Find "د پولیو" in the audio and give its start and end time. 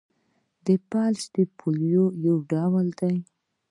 1.35-2.05